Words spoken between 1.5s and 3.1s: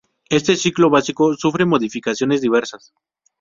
modificaciones diversas.